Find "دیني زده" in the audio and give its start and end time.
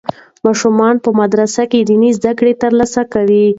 1.89-2.31